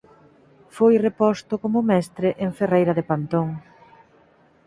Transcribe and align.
Foi 0.75 0.93
reposto 1.07 1.53
como 1.63 1.85
mestre 1.91 2.29
en 2.43 2.49
Ferreira 2.59 2.93
de 2.95 3.07
Pantón. 3.09 3.47